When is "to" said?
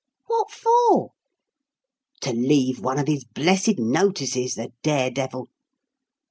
2.21-2.33